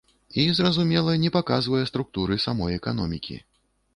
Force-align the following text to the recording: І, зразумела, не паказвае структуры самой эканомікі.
І, 0.11 0.45
зразумела, 0.59 1.13
не 1.25 1.31
паказвае 1.35 1.83
структуры 1.91 2.39
самой 2.47 2.79
эканомікі. 2.81 3.39